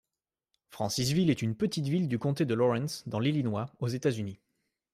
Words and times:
Francisville 0.71 1.29
est 1.29 1.43
une 1.43 1.53
petite 1.55 1.85
ville 1.85 2.07
du 2.07 2.17
comté 2.17 2.43
de 2.45 2.55
Lawrence, 2.55 3.03
dans 3.05 3.19
l'Illinois, 3.19 3.71
aux 3.79 3.87
États-Unis. 3.87 4.39